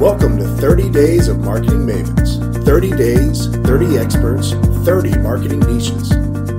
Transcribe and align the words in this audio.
Welcome 0.00 0.36
to 0.38 0.44
30 0.44 0.90
Days 0.90 1.28
of 1.28 1.38
Marketing 1.38 1.86
Mavens. 1.86 2.64
30 2.64 2.90
days, 2.96 3.46
30 3.46 3.96
experts, 3.96 4.50
30 4.84 5.18
marketing 5.20 5.60
niches. 5.60 6.08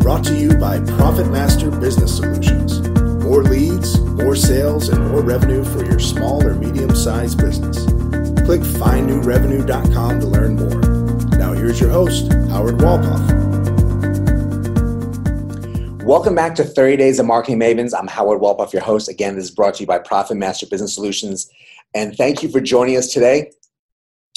Brought 0.01 0.23
to 0.26 0.36
you 0.36 0.55
by 0.55 0.79
Profit 0.79 1.29
Master 1.29 1.70
Business 1.70 2.16
Solutions. 2.16 2.79
More 3.24 3.44
leads, 3.44 4.00
more 4.00 4.38
sales, 4.38 4.88
and 4.88 5.12
more 5.12 5.21
revenue 5.21 5.66
for 5.66 5.86
your 5.86 6.00
small 6.00 6.48
or 6.48 6.56
medium 6.56 6.96
sized 6.96 7.38
business. 7.38 7.84
Click 8.46 8.62
findnewrevenue.com 8.62 10.20
to 10.22 10.26
learn 10.26 10.56
more. 10.56 11.38
Now, 11.38 11.52
here's 11.52 11.79
your 11.79 11.92
host, 11.92 12.31
Howard 12.49 12.76
Walpoff. 12.76 13.46
Welcome 16.04 16.36
back 16.36 16.55
to 16.55 16.63
30 16.63 16.98
Days 16.98 17.20
of 17.20 17.26
Marketing 17.26 17.59
Mavens. 17.59 17.94
I'm 17.98 18.08
Howard 18.08 18.40
Walpoff, 18.40 18.72
your 18.72 18.84
host. 18.84 19.09
Again, 19.09 19.36
this 19.36 19.45
is 19.45 19.52
brought 19.52 19.73
to 19.76 19.84
you 19.84 19.88
by 19.88 19.99
Profit 19.99 20.38
Master 20.38 20.66
Business 20.67 20.94
Solutions. 20.94 21.52
And 21.95 22.13
thank 22.17 22.43
you 22.43 22.49
for 22.49 22.59
joining 22.59 22.98
us 22.98 23.07
today. 23.07 23.52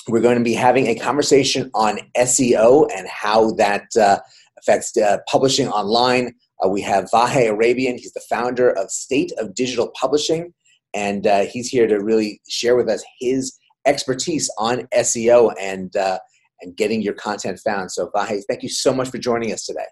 We're 0.09 0.21
going 0.21 0.39
to 0.39 0.45
be 0.45 0.55
having 0.55 0.87
a 0.87 0.95
conversation 0.95 1.73
on 1.75 1.99
SEO 2.17 2.89
and 2.97 3.09
how 3.09 3.51
that 3.55 3.89
uh, 4.01 4.19
affects 4.59 4.97
uh, 4.97 5.19
publishing 5.29 5.67
online. 5.69 6.35
Uh, 6.65 6.69
we 6.69 6.81
have 6.83 7.11
Vahe 7.13 7.51
Arabian. 7.51 7.99
He's 7.99 8.13
the 8.13 8.23
founder 8.31 8.71
of 8.71 8.93
State 8.93 9.33
of 9.39 9.57
Digital 9.57 9.91
Publishing, 10.01 10.55
and 10.95 11.27
uh, 11.27 11.47
he's 11.47 11.69
here 11.69 11.89
to 11.89 11.97
really 11.97 12.41
share 12.49 12.77
with 12.77 12.89
us 12.89 13.05
his 13.19 13.59
expertise 13.87 14.49
on 14.59 14.87
SEO 14.95 15.53
and 15.61 15.95
uh, 15.97 16.19
and 16.61 16.77
getting 16.77 17.03
your 17.03 17.15
content 17.15 17.59
found. 17.65 17.91
So, 17.91 18.11
Vahe, 18.15 18.41
thank 18.49 18.63
you 18.63 18.69
so 18.69 18.93
much 18.93 19.11
for 19.11 19.19
joining 19.19 19.53
us 19.53 19.67
today. 19.67 19.87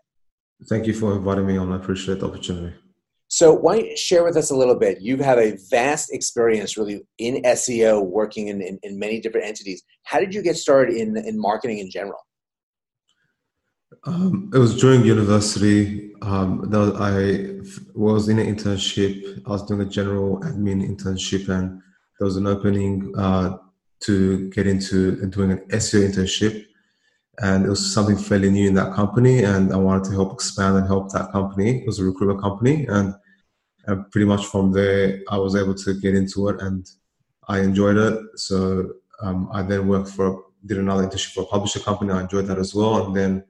Thank 0.68 0.86
you 0.86 0.94
for 0.94 1.16
inviting 1.16 1.46
me 1.46 1.56
on. 1.56 1.72
I 1.72 1.76
appreciate 1.76 2.20
the 2.20 2.28
opportunity. 2.28 2.74
So, 3.36 3.52
why 3.52 3.76
don't 3.76 3.90
you 3.90 3.96
share 3.98 4.24
with 4.24 4.34
us 4.38 4.50
a 4.50 4.56
little 4.56 4.78
bit? 4.78 5.02
You 5.02 5.18
have 5.18 5.36
a 5.36 5.58
vast 5.68 6.10
experience 6.10 6.78
really 6.78 7.02
in 7.18 7.42
SEO, 7.42 8.02
working 8.02 8.48
in, 8.48 8.62
in, 8.62 8.78
in 8.82 8.98
many 8.98 9.20
different 9.20 9.46
entities. 9.46 9.82
How 10.04 10.18
did 10.20 10.34
you 10.34 10.40
get 10.40 10.56
started 10.56 10.96
in, 10.96 11.18
in 11.18 11.38
marketing 11.38 11.80
in 11.80 11.90
general? 11.90 12.26
Um, 14.04 14.50
it 14.54 14.58
was 14.58 14.80
during 14.80 15.04
university. 15.04 16.14
Um, 16.22 16.62
I 16.98 17.60
was 17.94 18.30
in 18.30 18.38
an 18.38 18.46
internship. 18.46 19.42
I 19.46 19.50
was 19.50 19.66
doing 19.66 19.82
a 19.82 19.90
general 19.98 20.40
admin 20.40 20.80
internship, 20.82 21.50
and 21.50 21.82
there 22.18 22.24
was 22.24 22.38
an 22.38 22.46
opening 22.46 23.12
uh, 23.18 23.58
to 24.04 24.48
get 24.48 24.66
into 24.66 25.26
doing 25.26 25.52
an 25.52 25.58
SEO 25.72 26.08
internship. 26.08 26.64
And 27.42 27.66
it 27.66 27.68
was 27.68 27.92
something 27.92 28.16
fairly 28.16 28.50
new 28.50 28.66
in 28.66 28.72
that 28.76 28.94
company, 28.94 29.44
and 29.44 29.74
I 29.74 29.76
wanted 29.76 30.04
to 30.04 30.12
help 30.12 30.32
expand 30.32 30.78
and 30.78 30.86
help 30.86 31.12
that 31.12 31.32
company. 31.32 31.82
It 31.82 31.86
was 31.86 31.98
a 31.98 32.04
recruitment 32.04 32.40
company, 32.40 32.86
and, 32.86 33.14
and 33.86 34.10
pretty 34.10 34.26
much 34.26 34.46
from 34.46 34.72
there, 34.72 35.20
I 35.28 35.38
was 35.38 35.54
able 35.56 35.74
to 35.74 35.94
get 36.00 36.14
into 36.14 36.48
it, 36.48 36.60
and 36.60 36.88
I 37.48 37.60
enjoyed 37.60 37.96
it. 37.96 38.18
So 38.36 38.92
um, 39.22 39.48
I 39.52 39.62
then 39.62 39.88
worked 39.88 40.08
for 40.08 40.44
did 40.64 40.78
another 40.78 41.06
internship 41.06 41.32
for 41.32 41.42
a 41.42 41.46
publisher 41.46 41.78
company. 41.80 42.12
I 42.12 42.22
enjoyed 42.22 42.46
that 42.46 42.58
as 42.58 42.74
well, 42.74 43.06
and 43.06 43.16
then 43.16 43.44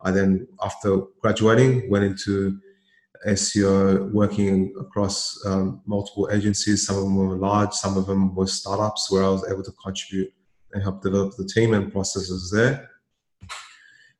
I 0.00 0.10
then, 0.10 0.46
after 0.62 0.98
graduating, 1.20 1.90
went 1.90 2.04
into 2.04 2.58
SEO, 3.26 4.10
working 4.12 4.74
across 4.80 5.40
um, 5.46 5.80
multiple 5.86 6.28
agencies. 6.32 6.86
Some 6.86 6.96
of 6.96 7.02
them 7.04 7.16
were 7.16 7.36
large, 7.36 7.72
some 7.72 7.96
of 7.96 8.06
them 8.06 8.34
were 8.34 8.46
startups, 8.46 9.10
where 9.10 9.24
I 9.24 9.28
was 9.28 9.48
able 9.50 9.62
to 9.62 9.72
contribute 9.82 10.32
and 10.72 10.82
help 10.82 11.02
develop 11.02 11.36
the 11.36 11.46
team 11.46 11.74
and 11.74 11.92
processes 11.92 12.50
there. 12.50 12.88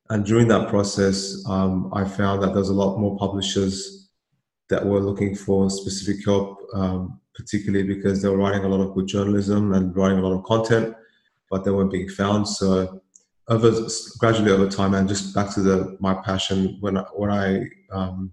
And 0.09 0.25
during 0.25 0.47
that 0.49 0.69
process, 0.69 1.43
um, 1.47 1.91
I 1.93 2.05
found 2.05 2.43
that 2.43 2.53
there's 2.53 2.69
a 2.69 2.73
lot 2.73 2.97
more 2.97 3.17
publishers 3.17 4.02
that 4.69 4.85
were 4.85 4.99
looking 4.99 5.35
for 5.35 5.69
specific 5.69 6.23
help, 6.25 6.59
um, 6.73 7.19
particularly 7.35 7.85
because 7.85 8.21
they 8.21 8.29
were 8.29 8.37
writing 8.37 8.63
a 8.63 8.67
lot 8.67 8.81
of 8.81 8.93
good 8.93 9.07
journalism 9.07 9.73
and 9.73 9.95
writing 9.95 10.19
a 10.19 10.27
lot 10.27 10.37
of 10.37 10.43
content, 10.43 10.95
but 11.49 11.63
they 11.63 11.71
weren't 11.71 11.91
being 11.91 12.09
found. 12.09 12.47
So 12.47 13.01
over 13.47 13.71
gradually 14.19 14.51
over 14.51 14.69
time, 14.69 14.93
and 14.93 15.07
just 15.07 15.35
back 15.35 15.53
to 15.53 15.61
the 15.61 15.97
my 15.99 16.13
passion 16.13 16.77
when 16.79 16.97
I, 16.97 17.01
when 17.13 17.29
I 17.29 17.65
um, 17.91 18.31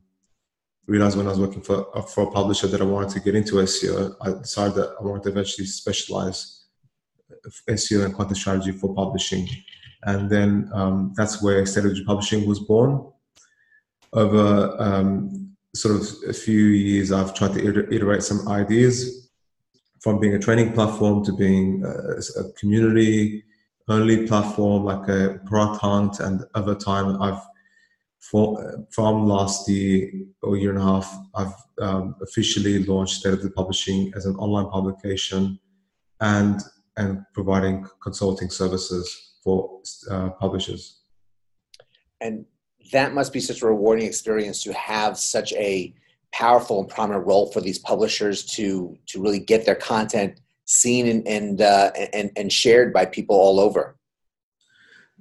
realized 0.86 1.16
when 1.16 1.26
I 1.26 1.30
was 1.30 1.40
working 1.40 1.62
for 1.62 1.96
uh, 1.96 2.02
for 2.02 2.24
a 2.24 2.30
publisher 2.30 2.69
that 2.69 2.80
I 2.80 2.84
wanted 2.84 3.10
to 3.10 3.20
get 3.20 3.34
into 3.34 3.54
SEO, 3.54 4.14
I 4.20 4.30
decided 4.32 4.76
that 4.76 4.94
I 5.00 5.02
wanted 5.02 5.24
to 5.24 5.28
eventually 5.30 5.66
specialize 5.66 6.64
SEO 7.69 8.04
and 8.04 8.14
content 8.14 8.36
strategy 8.36 8.72
for 8.72 8.94
publishing, 8.94 9.48
and 10.04 10.30
then 10.30 10.70
um, 10.72 11.12
that's 11.16 11.42
where 11.42 11.64
Strategy 11.66 12.04
Publishing 12.04 12.46
was 12.46 12.60
born. 12.60 13.06
Over 14.12 14.76
um, 14.80 15.50
sort 15.75 15.97
of 15.97 16.08
a 16.28 16.32
few 16.32 16.66
years, 16.66 17.12
I've 17.12 17.34
tried 17.34 17.54
to 17.54 17.94
iterate 17.94 18.22
some 18.22 18.47
ideas 18.48 19.31
from 20.00 20.19
being 20.19 20.34
a 20.34 20.38
training 20.38 20.72
platform 20.72 21.25
to 21.25 21.32
being 21.32 21.84
a, 21.84 22.53
community 22.58 23.44
only 23.88 24.26
platform 24.26 24.84
like 24.84 25.08
a 25.08 25.41
Product 25.47 25.81
Hunt 25.81 26.20
and 26.20 26.44
over 26.54 26.75
time 26.75 27.20
I've 27.20 27.42
for, 28.20 28.86
from 28.91 29.26
last 29.26 29.69
year 29.69 30.10
or 30.42 30.56
year 30.56 30.70
and 30.70 30.78
a 30.78 30.82
half 30.82 31.19
I've 31.34 31.54
um, 31.81 32.14
officially 32.22 32.84
launched 32.84 33.14
State 33.14 33.32
of 33.32 33.42
the 33.42 33.50
Publishing 33.50 34.12
as 34.14 34.26
an 34.26 34.37
online 34.37 34.70
publication 34.70 35.58
and 36.20 36.60
and 36.97 37.25
providing 37.34 37.87
consulting 38.02 38.50
services 38.50 39.38
for 39.42 39.81
uh, 40.10 40.31
publishers. 40.31 41.00
And 42.20 42.44
that 42.92 43.14
must 43.14 43.32
be 43.32 43.40
such 43.40 43.62
a 43.62 43.66
rewarding 43.66 44.06
experience 44.06 44.62
to 44.62 44.72
have 44.72 45.18
such 45.18 45.52
a 45.54 45.94
powerful 46.32 46.80
and 46.80 46.88
prominent 46.88 47.26
role 47.26 47.46
for 47.52 47.60
these 47.60 47.78
publishers 47.78 48.44
to 48.44 48.96
to 49.06 49.20
really 49.20 49.38
get 49.38 49.66
their 49.66 49.74
content 49.74 50.40
seen 50.64 51.08
and 51.08 51.26
and, 51.26 51.60
uh, 51.60 51.90
and 52.12 52.30
and 52.36 52.52
shared 52.52 52.92
by 52.92 53.04
people 53.04 53.36
all 53.36 53.58
over. 53.60 53.96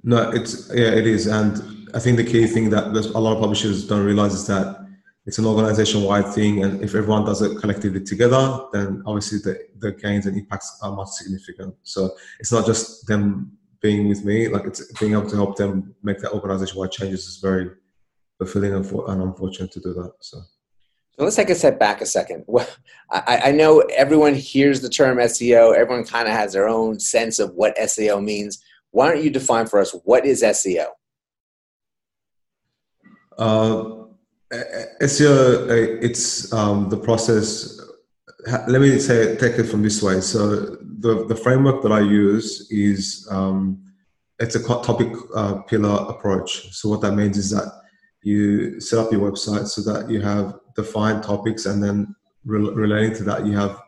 No, 0.02 0.30
it's 0.30 0.70
yeah, 0.72 0.92
it 1.00 1.06
is, 1.06 1.26
and 1.26 1.90
I 1.94 1.98
think 1.98 2.16
the 2.16 2.24
key 2.24 2.46
thing 2.46 2.70
that 2.70 2.84
a 3.14 3.18
lot 3.18 3.34
of 3.34 3.40
publishers 3.40 3.86
don't 3.86 4.04
realize 4.04 4.34
is 4.34 4.46
that 4.46 4.86
it's 5.26 5.38
an 5.38 5.44
organization-wide 5.44 6.32
thing, 6.32 6.64
and 6.64 6.82
if 6.82 6.94
everyone 6.94 7.24
does 7.24 7.42
it 7.42 7.58
collectively 7.58 8.02
together, 8.02 8.66
then 8.72 9.02
obviously 9.04 9.38
the, 9.38 9.60
the 9.78 9.92
gains 9.92 10.24
and 10.26 10.36
impacts 10.36 10.78
are 10.82 10.92
much 10.96 11.08
significant. 11.08 11.74
So 11.82 12.16
it's 12.38 12.50
not 12.50 12.64
just 12.64 13.06
them 13.06 13.52
being 13.82 14.08
with 14.08 14.24
me; 14.24 14.48
like 14.48 14.64
it's 14.64 14.92
being 14.98 15.12
able 15.12 15.28
to 15.30 15.36
help 15.36 15.56
them 15.56 15.94
make 16.02 16.18
that 16.20 16.32
organization-wide 16.32 16.92
changes 16.92 17.26
is 17.26 17.38
very 17.38 17.70
fulfilling 18.38 18.74
and, 18.74 18.86
for, 18.86 19.10
and 19.10 19.22
unfortunate 19.22 19.72
to 19.72 19.80
do 19.80 19.92
that. 19.94 20.12
So. 20.20 20.40
So 21.18 21.24
let's 21.24 21.36
take 21.36 21.50
a 21.50 21.54
step 21.54 21.78
back 21.78 22.00
a 22.00 22.06
second. 22.06 22.46
I, 23.10 23.40
I 23.46 23.50
know 23.50 23.80
everyone 23.94 24.34
hears 24.34 24.80
the 24.80 24.88
term 24.88 25.18
SEO. 25.18 25.76
Everyone 25.76 26.02
kind 26.02 26.26
of 26.26 26.32
has 26.32 26.54
their 26.54 26.66
own 26.66 26.98
sense 26.98 27.38
of 27.38 27.52
what 27.52 27.76
SEO 27.76 28.24
means. 28.24 28.62
Why 28.92 29.08
don't 29.08 29.22
you 29.22 29.28
define 29.28 29.66
for 29.66 29.80
us 29.80 29.94
what 30.04 30.24
is 30.24 30.42
SEO? 30.42 30.86
Uh, 33.36 33.84
SEO, 35.02 35.68
uh, 35.68 35.98
it's 36.00 36.52
um, 36.54 36.88
the 36.88 36.96
process. 36.96 37.78
Let 38.66 38.80
me 38.80 38.98
say, 38.98 39.36
take 39.36 39.58
it 39.58 39.64
from 39.64 39.82
this 39.82 40.02
way. 40.02 40.20
So 40.22 40.78
the, 41.00 41.26
the 41.26 41.36
framework 41.36 41.82
that 41.82 41.92
I 41.92 42.00
use 42.00 42.70
is 42.70 43.26
um, 43.30 43.82
it's 44.38 44.54
a 44.54 44.62
topic 44.62 45.12
uh, 45.34 45.62
pillar 45.62 46.06
approach. 46.08 46.72
So 46.72 46.88
what 46.88 47.00
that 47.02 47.12
means 47.12 47.36
is 47.36 47.50
that 47.50 47.80
you 48.22 48.80
set 48.80 48.98
up 48.98 49.12
your 49.12 49.30
website 49.30 49.66
so 49.66 49.80
that 49.92 50.10
you 50.10 50.20
have 50.20 50.58
defined 50.76 51.22
topics 51.22 51.66
and 51.66 51.82
then 51.82 52.14
re- 52.44 52.70
relating 52.70 53.16
to 53.16 53.24
that 53.24 53.46
you 53.46 53.56
have 53.56 53.82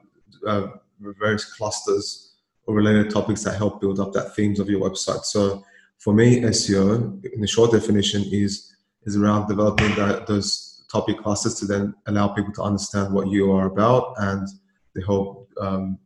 uh, 0.46 0.66
various 1.00 1.44
clusters 1.54 2.34
or 2.66 2.74
related 2.74 3.10
topics 3.10 3.42
that 3.44 3.56
help 3.56 3.80
build 3.80 4.00
up 4.00 4.12
that 4.12 4.34
themes 4.34 4.58
of 4.60 4.68
your 4.68 4.80
website 4.80 5.24
so 5.24 5.62
for 5.98 6.12
me 6.12 6.40
seo 6.40 7.24
in 7.32 7.40
the 7.40 7.46
short 7.46 7.70
definition 7.72 8.24
is 8.30 8.74
is 9.04 9.16
around 9.16 9.48
developing 9.48 9.92
that, 9.96 10.26
those 10.26 10.84
topic 10.90 11.18
clusters 11.18 11.54
to 11.54 11.66
then 11.66 11.94
allow 12.06 12.28
people 12.28 12.52
to 12.52 12.62
understand 12.62 13.12
what 13.12 13.28
you 13.28 13.50
are 13.52 13.66
about 13.66 14.14
and 14.18 14.46
to 14.94 15.02
help 15.02 15.48
um, 15.60 15.98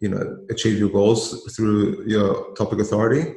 you 0.00 0.08
know 0.08 0.44
achieve 0.50 0.78
your 0.78 0.90
goals 0.90 1.54
through 1.54 2.04
your 2.06 2.54
topic 2.54 2.80
authority. 2.80 3.34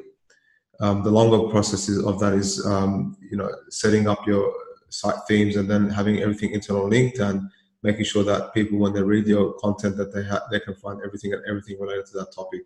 Um, 0.81 1.04
the 1.04 1.12
longer 1.12 1.50
process 1.50 1.89
of 1.89 2.19
that 2.19 2.34
is 2.34 2.66
um, 2.66 3.18
you 3.30 3.38
know 3.38 3.50
setting 3.69 4.07
up 4.07 4.25
your 4.28 4.54
site 4.89 5.22
themes 5.28 5.56
and 5.56 5.69
then 5.69 5.89
having 5.89 6.19
everything 6.19 6.51
internal 6.51 6.88
linked 6.88 7.19
and 7.19 7.50
making 7.84 8.06
sure 8.06 8.24
that 8.24 8.54
people 8.54 8.78
when 8.78 8.94
they 8.94 9.01
read 9.01 9.28
your 9.28 9.54
content 9.54 9.95
that 9.98 10.13
they 10.13 10.24
ha- 10.24 10.45
they 10.51 10.60
can 10.60 10.75
find 10.75 11.00
everything 11.06 11.34
and 11.34 11.44
everything 11.48 11.80
related 11.80 12.06
to 12.07 12.18
that 12.18 12.34
topic. 12.34 12.62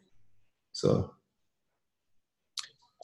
So. 0.71 1.13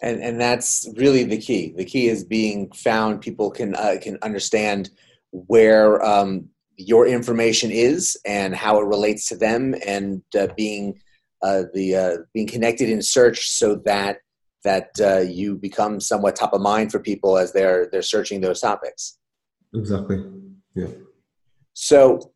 And 0.02 0.24
and 0.24 0.40
that's 0.40 0.90
really 0.96 1.26
the 1.26 1.38
key. 1.38 1.74
The 1.76 1.84
key 1.84 2.08
is 2.08 2.24
being 2.24 2.72
found. 2.72 3.20
People 3.20 3.52
can 3.52 3.76
uh, 3.76 3.98
can 4.02 4.18
understand 4.22 4.92
where 5.32 6.02
um, 6.04 6.50
your 6.80 7.06
information 7.06 7.72
is 7.72 8.18
and 8.26 8.56
how 8.56 8.80
it 8.80 8.86
relates 8.86 9.28
to 9.28 9.36
them 9.36 9.76
and 9.86 10.22
uh, 10.40 10.48
being 10.56 11.00
uh, 11.42 11.64
the 11.74 11.96
uh, 11.96 12.18
being 12.34 12.48
connected 12.48 12.90
in 12.90 13.02
search 13.02 13.50
so 13.50 13.76
that 13.86 14.20
that 14.64 14.90
uh, 15.02 15.20
you 15.20 15.56
become 15.56 16.00
somewhat 16.00 16.36
top 16.36 16.54
of 16.54 16.62
mind 16.62 16.92
for 16.92 17.00
people 17.00 17.38
as 17.38 17.52
they're 17.52 17.90
they're 17.92 18.02
searching 18.02 18.40
those 18.40 18.62
topics. 18.62 19.18
Exactly. 19.74 20.24
Yeah. 20.74 20.88
So, 21.74 22.32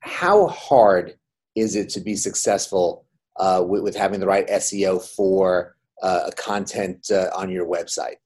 how 0.00 0.46
hard 0.46 1.14
is 1.56 1.74
it 1.76 1.88
to 1.90 2.00
be 2.00 2.16
successful 2.16 3.04
uh, 3.36 3.64
with, 3.66 3.82
with, 3.82 3.96
having 3.96 4.20
the 4.20 4.26
right 4.26 4.46
SEO 4.48 5.02
for 5.02 5.76
uh, 6.02 6.30
content 6.36 7.10
uh, 7.10 7.30
on 7.34 7.50
your 7.50 7.66
website? 7.66 8.16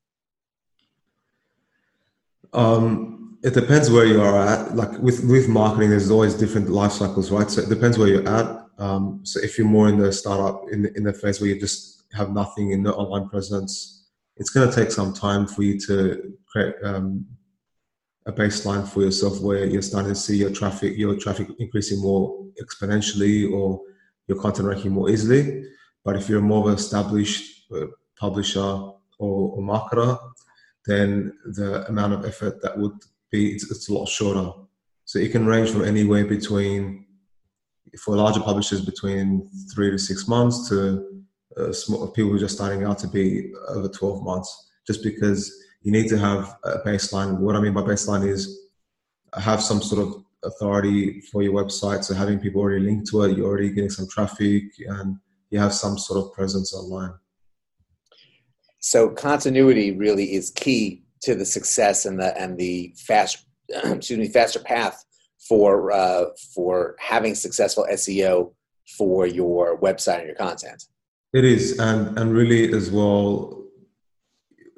Um, 2.53 3.34
it 3.44 3.52
depends 3.52 3.91
where 3.91 4.06
you 4.06 4.23
are 4.23 4.38
at. 4.49 4.75
Like 4.75 4.93
with 4.99 5.23
with 5.25 5.49
marketing, 5.49 5.91
there's 5.91 6.11
always 6.11 6.35
different 6.35 6.70
life 6.70 6.93
cycles, 6.93 7.31
right? 7.31 7.50
So 7.50 7.61
it 7.61 7.69
depends 7.69 7.99
where 7.99 8.08
you're 8.08 8.29
at. 8.29 8.64
Um, 8.79 9.20
so 9.23 9.38
if 9.41 9.58
you're 9.58 9.69
more 9.69 9.88
in 9.88 9.99
the 9.99 10.11
startup 10.12 10.62
in 10.73 10.82
the, 10.82 10.96
in 10.96 11.05
the 11.05 11.12
phase 11.12 11.41
where 11.41 11.50
you 11.50 11.61
just 11.61 12.05
have 12.14 12.31
nothing 12.31 12.70
in 12.70 12.82
the 12.82 12.94
online 12.94 13.29
presence, 13.29 14.08
it's 14.38 14.49
going 14.49 14.69
to 14.69 14.75
take 14.75 14.91
some 14.91 15.12
time 15.12 15.46
for 15.46 15.62
you 15.62 15.79
to 15.81 16.32
create 16.50 16.75
um, 16.82 17.26
a 18.25 18.32
baseline 18.32 18.88
for 18.88 19.02
yourself 19.02 19.38
where 19.43 19.67
you're 19.67 19.82
starting 19.82 20.14
to 20.14 20.19
see 20.19 20.38
your 20.38 20.50
traffic 20.50 20.97
your 20.97 21.14
traffic 21.14 21.47
increasing 21.58 22.00
more 22.00 22.47
exponentially 22.62 23.52
or 23.52 23.79
your 24.26 24.40
content 24.40 24.69
ranking 24.69 24.93
more 24.93 25.11
easily. 25.11 25.67
But 26.02 26.17
if 26.17 26.31
you're 26.31 26.40
more 26.40 26.62
of 26.62 26.69
an 26.69 26.75
established 26.75 27.70
uh, 27.75 27.88
publisher 28.19 28.61
or, 28.61 28.94
or, 29.19 29.58
marketer, 29.58 30.19
then 30.87 31.32
the 31.44 31.87
amount 31.88 32.14
of 32.14 32.25
effort 32.25 32.62
that 32.62 32.79
would 32.79 32.93
it's, 33.37 33.71
it's, 33.71 33.89
a 33.89 33.95
lot 33.95 34.07
shorter. 34.07 34.51
So 35.05 35.19
it 35.19 35.33
can 35.33 35.47
range 35.47 35.71
from 35.71 35.85
anywhere 35.85 36.25
between 36.25 37.07
for 38.03 38.17
larger 38.17 38.41
publishers 38.41 38.85
between 38.85 39.49
three 39.73 39.91
to 39.91 39.99
six 39.99 40.27
months 40.27 40.69
to 40.69 41.25
uh, 41.57 41.73
small, 41.73 42.09
people 42.09 42.31
who 42.31 42.37
are 42.37 42.41
just 42.41 42.57
starting 42.57 42.85
out 42.85 42.99
to 42.99 43.09
be 43.09 43.53
over 43.69 43.89
12 43.89 44.23
months, 44.25 44.71
just 44.87 45.03
because 45.03 45.55
you 45.83 45.93
need 45.93 46.09
to 46.09 46.19
have 46.19 46.57
a 46.65 46.79
baseline. 46.79 47.39
What 47.39 47.55
I 47.55 47.61
mean 47.61 47.75
by 47.75 47.83
baseline 47.83 48.27
is 48.29 48.69
have 49.35 49.63
some 49.63 49.81
sort 49.81 50.03
of 50.03 50.25
authority 50.45 51.21
for 51.21 51.43
your 51.43 51.53
website. 51.53 52.05
So 52.05 52.15
having 52.15 52.39
people 52.39 52.61
already 52.61 52.85
linked 52.85 53.09
to 53.11 53.23
it, 53.23 53.37
you're 53.37 53.47
already 53.47 53.71
getting 53.71 53.91
some 53.91 54.09
traffic, 54.09 54.65
and 54.87 55.17
you 55.51 55.59
have 55.59 55.75
some 55.75 55.99
sort 55.99 56.25
of 56.25 56.33
presence 56.33 56.75
online. 56.75 57.15
So 58.81 59.09
continuity 59.09 59.93
really 59.93 60.35
is 60.35 60.51
key 60.51 61.04
to 61.25 61.35
the 61.35 61.44
success 61.44 62.06
and 62.06 62.21
the 62.21 62.38
and 62.41 62.56
the 62.59 62.94
fast 62.97 63.47
excuse 63.69 64.19
me 64.19 64.29
faster 64.29 64.61
path 64.61 65.05
for 65.49 65.93
uh, 65.93 66.25
for 66.55 66.97
having 66.99 67.35
successful 67.35 67.87
SEO 67.93 68.53
for 68.99 69.26
your 69.26 69.79
website 69.81 70.19
and 70.19 70.26
your 70.26 70.37
content. 70.37 70.85
It 71.32 71.44
is, 71.44 71.79
and 71.79 72.19
and 72.19 72.32
really 72.32 72.73
as 72.73 72.91
well 72.91 73.65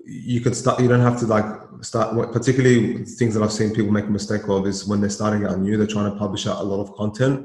you 0.07 0.41
can 0.41 0.55
start 0.55 0.81
you 0.81 0.89
don't 0.89 1.01
have 1.01 1.19
to 1.19 1.27
like 1.27 1.45
start 1.81 2.15
particularly 2.33 3.05
things 3.05 3.35
that 3.35 3.43
i've 3.43 3.53
seen 3.53 3.75
people 3.75 3.91
make 3.91 4.05
a 4.05 4.09
mistake 4.09 4.49
of 4.49 4.65
is 4.65 4.87
when 4.87 5.01
they're 5.01 5.11
starting 5.11 5.45
out 5.45 5.59
new 5.59 5.77
they're 5.77 5.87
trying 5.87 6.11
to 6.11 6.17
publish 6.17 6.47
out 6.47 6.61
a 6.61 6.63
lot 6.63 6.81
of 6.81 6.95
content 6.95 7.45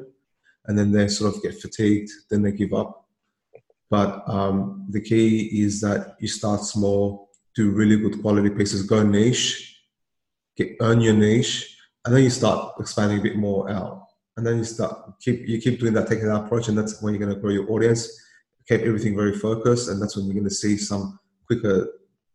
and 0.68 0.78
then 0.78 0.92
they 0.92 1.08
sort 1.08 1.34
of 1.34 1.42
get 1.42 1.60
fatigued 1.60 2.12
then 2.30 2.44
they 2.44 2.52
give 2.52 2.72
up 2.72 3.08
but 3.90 4.24
um, 4.30 4.86
the 4.90 5.02
key 5.02 5.64
is 5.64 5.82
that 5.82 6.16
you 6.20 6.28
start 6.28 6.62
small 6.62 7.31
do 7.56 7.72
really 7.72 7.98
good 7.98 8.22
quality 8.22 8.50
pieces 8.50 8.84
go 8.84 9.04
niche 9.04 9.82
get 10.58 10.76
earn 10.82 11.02
your 11.02 11.14
niche 11.14 11.78
and 12.06 12.16
then 12.16 12.24
you 12.24 12.30
start 12.30 12.74
expanding 12.80 13.20
a 13.20 13.22
bit 13.22 13.36
more 13.36 13.70
out 13.70 14.08
and 14.38 14.46
then 14.46 14.58
you 14.58 14.64
start 14.64 15.14
keep 15.22 15.48
you 15.48 15.60
keep 15.60 15.80
doing 15.80 15.94
that 15.94 16.08
taking 16.08 16.26
that 16.26 16.44
approach 16.44 16.68
and 16.68 16.78
that's 16.78 17.02
when 17.02 17.14
you're 17.14 17.24
going 17.24 17.34
to 17.34 17.40
grow 17.40 17.52
your 17.52 17.70
audience 17.72 18.08
keep 18.68 18.82
everything 18.82 19.16
very 19.16 19.38
focused 19.38 19.90
and 19.90 20.02
that's 20.02 20.16
when 20.16 20.26
you're 20.26 20.36
going 20.36 20.44
to 20.44 20.54
see 20.54 20.78
some 20.78 21.20
quicker 21.48 21.88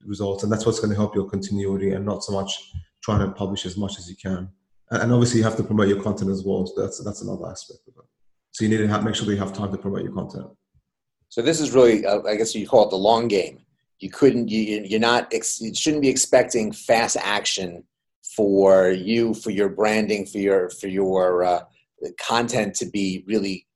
results, 0.06 0.42
and 0.42 0.52
that's 0.52 0.64
what's 0.64 0.80
going 0.80 0.90
to 0.90 0.96
help 0.96 1.14
your 1.14 1.28
continuity, 1.28 1.90
and 1.90 2.04
not 2.04 2.22
so 2.22 2.32
much 2.32 2.72
trying 3.02 3.20
to 3.20 3.32
publish 3.32 3.66
as 3.66 3.76
much 3.76 3.98
as 3.98 4.08
you 4.08 4.16
can. 4.16 4.48
And 4.90 5.12
obviously, 5.12 5.38
you 5.38 5.44
have 5.44 5.56
to 5.56 5.64
promote 5.64 5.88
your 5.88 6.02
content 6.02 6.30
as 6.30 6.44
well. 6.44 6.66
So 6.66 6.80
that's 6.80 7.02
that's 7.02 7.22
another 7.22 7.48
aspect 7.48 7.80
of 7.88 7.94
it. 7.98 8.04
So 8.52 8.64
you 8.64 8.70
need 8.70 8.78
to 8.78 8.88
have, 8.88 9.04
make 9.04 9.14
sure 9.14 9.26
that 9.26 9.32
you 9.32 9.38
have 9.38 9.52
time 9.52 9.72
to 9.72 9.78
promote 9.78 10.02
your 10.02 10.12
content. 10.12 10.46
So 11.28 11.42
this 11.42 11.60
is 11.60 11.72
really, 11.72 12.06
I 12.06 12.36
guess 12.36 12.54
you 12.54 12.66
call 12.66 12.86
it 12.86 12.90
the 12.90 12.96
long 12.96 13.28
game. 13.28 13.65
You 14.00 14.10
couldn't, 14.10 14.48
you, 14.48 14.82
you're 14.84 15.00
not, 15.00 15.32
you 15.32 15.75
shouldn't 15.75 16.02
be 16.02 16.08
expecting 16.08 16.72
fast 16.72 17.16
action 17.20 17.84
for 18.37 18.90
you, 18.90 19.34
for 19.34 19.50
your 19.50 19.69
branding, 19.69 20.26
for 20.26 20.38
your 20.38 20.69
for 20.69 20.88
your 20.88 21.44
uh, 21.44 21.60
content 22.20 22.75
to 22.76 22.87
be 22.87 23.25
really 23.26 23.66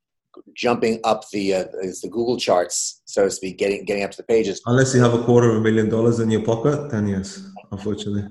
jumping 0.55 1.01
up 1.05 1.29
the 1.33 1.55
uh, 1.55 1.65
is 1.83 2.03
the 2.03 2.09
Google 2.09 2.37
charts, 2.37 3.03
so 3.07 3.25
to 3.25 3.31
speak, 3.31 3.59
getting 3.59 3.85
getting 3.85 4.05
up 4.05 4.11
to 4.11 4.17
the 4.19 4.23
pages. 4.23 4.61
Unless 4.67 4.95
you 4.95 5.01
have 5.01 5.15
a 5.15 5.23
quarter 5.23 5.51
of 5.51 5.57
a 5.57 5.61
million 5.61 5.89
dollars 5.89 6.21
in 6.21 6.31
your 6.31 6.43
pocket, 6.43 6.91
then 6.91 7.09
yes, 7.09 7.43
unfortunately. 7.73 8.25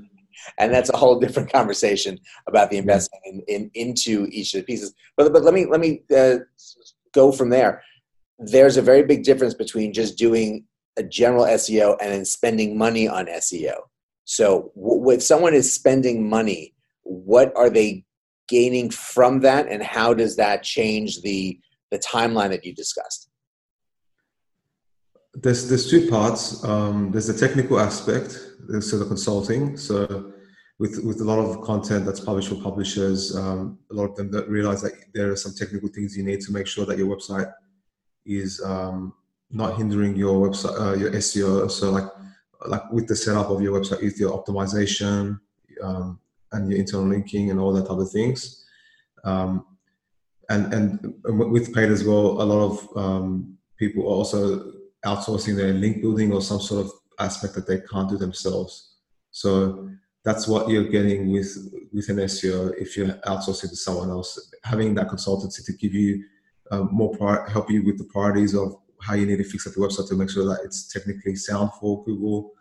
And 0.57 0.73
that's 0.73 0.89
a 0.89 0.97
whole 0.97 1.19
different 1.19 1.51
conversation 1.51 2.17
about 2.47 2.69
the 2.69 2.77
investment 2.77 3.21
in, 3.25 3.41
in 3.47 3.71
into 3.73 4.27
each 4.31 4.53
of 4.53 4.61
the 4.61 4.65
pieces. 4.65 4.93
But 5.17 5.33
but 5.33 5.43
let 5.43 5.53
me 5.53 5.65
let 5.65 5.79
me 5.79 6.03
uh, 6.15 6.37
go 7.13 7.31
from 7.31 7.49
there. 7.49 7.81
There's 8.37 8.77
a 8.77 8.81
very 8.81 9.03
big 9.03 9.23
difference 9.23 9.53
between 9.53 9.93
just 9.93 10.17
doing 10.17 10.65
a 10.99 11.03
general 11.03 11.45
SEO 11.45 11.97
and 12.01 12.11
then 12.11 12.25
spending 12.25 12.77
money 12.77 13.07
on 13.07 13.25
SEO. 13.25 13.77
So 14.25 14.71
w- 14.75 15.01
when 15.01 15.21
someone 15.21 15.53
is 15.53 15.71
spending 15.71 16.29
money, 16.29 16.75
what 17.03 17.55
are 17.55 17.69
they 17.69 18.05
gaining 18.47 18.89
from 18.89 19.39
that, 19.41 19.67
and 19.67 19.81
how 19.81 20.13
does 20.13 20.35
that 20.35 20.63
change 20.63 21.21
the 21.21 21.59
the 21.91 21.99
timeline 21.99 22.49
that 22.49 22.65
you 22.65 22.73
discussed? 22.73 23.29
There's 25.33 25.69
there's 25.69 25.89
two 25.89 26.09
parts. 26.09 26.63
Um, 26.63 27.11
there's 27.11 27.27
the 27.27 27.47
technical 27.47 27.79
aspect, 27.79 28.31
so 28.81 28.99
the 28.99 29.05
consulting. 29.05 29.77
So 29.77 30.33
with 30.79 30.99
with 31.03 31.21
a 31.21 31.23
lot 31.31 31.39
of 31.39 31.61
content 31.61 32.05
that's 32.05 32.19
published 32.19 32.49
for 32.49 32.61
publishers, 32.69 33.35
um, 33.35 33.79
a 33.91 33.93
lot 33.93 34.09
of 34.09 34.15
them 34.15 34.29
that 34.31 34.49
realize 34.49 34.81
that 34.81 34.93
there 35.13 35.31
are 35.31 35.35
some 35.35 35.53
technical 35.55 35.89
things 35.89 36.17
you 36.17 36.23
need 36.23 36.41
to 36.41 36.51
make 36.51 36.67
sure 36.67 36.85
that 36.85 36.97
your 36.97 37.09
website 37.15 37.51
is 38.25 38.61
um, 38.63 39.13
not 39.51 39.77
hindering 39.77 40.15
your 40.15 40.47
website 40.47 40.79
uh, 40.79 40.95
your 40.95 41.11
SEO. 41.11 41.69
So 41.71 41.91
like 41.91 42.09
like 42.67 42.91
with 42.91 43.07
the 43.07 43.15
setup 43.15 43.49
of 43.49 43.61
your 43.61 43.79
website, 43.79 44.01
with 44.01 44.19
your 44.19 44.37
optimization 44.37 45.39
um, 45.81 46.19
and 46.51 46.69
your 46.69 46.79
internal 46.79 47.07
linking 47.07 47.51
and 47.51 47.59
all 47.59 47.73
that 47.73 47.87
other 47.87 48.05
things. 48.05 48.65
Um, 49.23 49.65
and 50.49 50.73
and 50.73 51.13
with 51.23 51.73
paid 51.73 51.89
as 51.89 52.03
well, 52.03 52.41
a 52.41 52.43
lot 52.43 52.65
of 52.65 52.97
um, 52.97 53.57
people 53.77 54.03
are 54.03 54.15
also 54.15 54.73
outsourcing 55.05 55.55
their 55.55 55.73
link 55.73 56.01
building 56.01 56.33
or 56.33 56.41
some 56.41 56.59
sort 56.59 56.85
of 56.85 56.91
aspect 57.19 57.53
that 57.55 57.67
they 57.67 57.79
can't 57.79 58.09
do 58.09 58.17
themselves. 58.17 58.95
So 59.31 59.89
that's 60.25 60.47
what 60.47 60.69
you're 60.69 60.89
getting 60.89 61.31
with 61.31 61.55
with 61.93 62.09
an 62.09 62.17
SEO 62.17 62.73
if 62.77 62.97
you're 62.97 63.13
outsourcing 63.25 63.69
to 63.69 63.75
someone 63.75 64.09
else. 64.09 64.51
Having 64.63 64.95
that 64.95 65.07
consultancy 65.07 65.63
to 65.65 65.73
give 65.73 65.93
you 65.93 66.23
um, 66.71 66.89
more 66.91 67.47
help 67.47 67.69
you 67.69 67.83
with 67.83 67.97
the 67.97 68.03
priorities 68.05 68.53
of 68.55 68.75
how 69.01 69.13
you 69.15 69.25
need 69.25 69.37
to 69.37 69.43
fix 69.43 69.65
up 69.67 69.75
your 69.75 69.87
website 69.87 70.07
to 70.09 70.15
make 70.15 70.29
sure 70.29 70.45
that 70.45 70.59
it's 70.63 70.91
technically 70.91 71.35
sound 71.35 71.71
for 71.79 72.03
Google. 72.03 72.53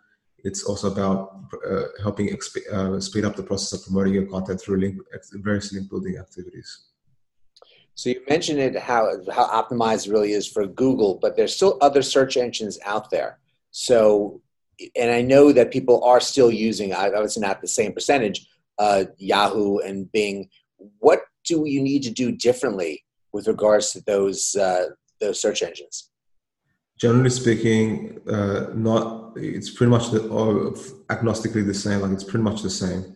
It's 0.43 0.63
also 0.63 0.91
about 0.91 1.43
uh, 1.69 1.83
helping 2.01 2.29
exp- 2.29 2.71
uh, 2.71 2.99
speed 2.99 3.25
up 3.25 3.35
the 3.35 3.43
process 3.43 3.73
of 3.73 3.85
promoting 3.85 4.13
your 4.13 4.25
content 4.25 4.61
through 4.61 4.79
link 4.79 4.97
various 5.33 5.73
link 5.73 5.89
building 5.89 6.17
activities. 6.17 6.85
So 7.95 8.09
you 8.11 8.21
mentioned 8.29 8.59
it 8.59 8.77
how 8.77 9.17
how 9.29 9.45
optimized 9.47 10.09
really 10.09 10.31
is 10.31 10.47
for 10.47 10.65
Google, 10.65 11.15
but 11.21 11.35
there's 11.35 11.53
still 11.53 11.77
other 11.81 12.01
search 12.01 12.37
engines 12.37 12.79
out 12.85 13.09
there. 13.09 13.39
So, 13.71 14.41
and 14.95 15.11
I 15.11 15.21
know 15.21 15.51
that 15.51 15.71
people 15.71 16.01
are 16.05 16.21
still 16.21 16.49
using, 16.49 16.93
I 16.93 17.07
obviously 17.07 17.41
not 17.41 17.59
the 17.59 17.67
same 17.67 17.91
percentage, 17.91 18.47
uh, 18.77 19.05
Yahoo 19.17 19.79
and 19.79 20.09
Bing. 20.13 20.49
What 20.99 21.23
do 21.43 21.65
you 21.65 21.81
need 21.81 22.03
to 22.03 22.11
do 22.11 22.31
differently 22.31 23.03
with 23.33 23.47
regards 23.47 23.91
to 23.91 24.01
those 24.05 24.55
uh, 24.55 24.85
those 25.19 25.41
search 25.41 25.61
engines? 25.61 26.08
Generally 26.99 27.29
speaking, 27.29 28.19
uh, 28.29 28.71
not. 28.75 29.31
It's 29.37 29.69
pretty 29.69 29.89
much 29.89 30.11
the, 30.11 30.27
or 30.27 30.73
agnostically 31.07 31.65
the 31.65 31.73
same. 31.73 32.01
Like 32.01 32.11
it's 32.11 32.25
pretty 32.25 32.43
much 32.43 32.61
the 32.61 32.69
same. 32.69 33.15